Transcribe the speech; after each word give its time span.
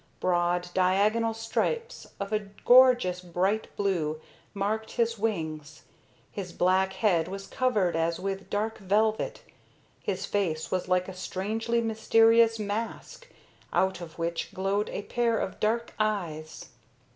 Broad, 0.19 0.69
diagonal 0.73 1.35
stripes 1.35 2.07
of 2.19 2.33
a 2.33 2.49
gorgeous 2.65 3.19
bright 3.21 3.67
blue 3.75 4.19
marked 4.55 4.93
his 4.93 5.19
wings, 5.19 5.83
his 6.31 6.51
black 6.53 6.93
head 6.93 7.27
was 7.27 7.45
covered 7.45 7.95
as 7.95 8.19
with 8.19 8.49
dark 8.49 8.79
velvet, 8.79 9.43
his 10.01 10.25
face 10.25 10.71
was 10.71 10.87
like 10.87 11.07
a 11.07 11.13
strangely 11.13 11.81
mysterious 11.81 12.57
mask, 12.57 13.27
out 13.71 14.01
of 14.01 14.17
which 14.17 14.51
glowed 14.55 14.89
a 14.89 15.03
pair 15.03 15.37
of 15.37 15.59
dark 15.59 15.93
eyes. 15.99 16.69